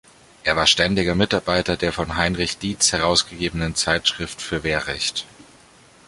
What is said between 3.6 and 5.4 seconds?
Zeitschrift für Wehrrecht.